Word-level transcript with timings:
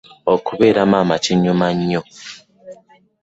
Okubeera 0.33 0.81
mama 0.91 1.15
kinyuma 1.23 1.67
nyo. 1.87 2.01